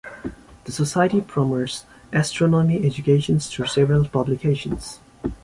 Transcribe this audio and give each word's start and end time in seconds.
The 0.63 0.71
society 0.71 1.21
promotes 1.21 1.85
astronomy 2.11 2.83
education 2.87 3.37
through 3.39 3.67
several 3.67 4.07
publications. 4.07 4.99